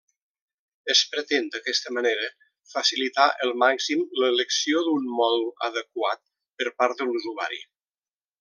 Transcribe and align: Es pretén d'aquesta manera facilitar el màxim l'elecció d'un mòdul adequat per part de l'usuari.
Es 0.93 1.01
pretén 1.11 1.49
d'aquesta 1.55 1.93
manera 1.97 2.29
facilitar 2.71 3.27
el 3.47 3.53
màxim 3.65 4.03
l'elecció 4.23 4.83
d'un 4.89 5.07
mòdul 5.23 5.47
adequat 5.71 6.27
per 6.63 6.71
part 6.81 7.01
de 7.05 7.13
l'usuari. 7.13 7.63